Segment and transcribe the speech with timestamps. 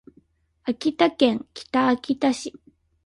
[0.63, 2.59] 秋田県北秋田市